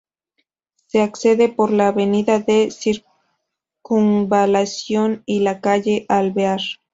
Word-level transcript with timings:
Se 0.87 1.03
accede 1.03 1.47
por 1.47 1.69
la 1.69 1.89
Avenida 1.89 2.39
de 2.39 2.71
Circunvalación 3.83 5.21
y 5.27 5.41
la 5.41 5.61
calle 5.61 6.07
Alvear. 6.09 6.59